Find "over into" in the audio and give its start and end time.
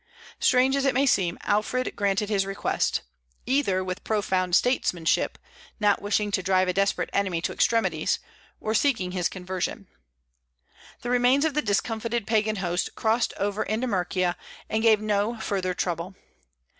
13.37-13.85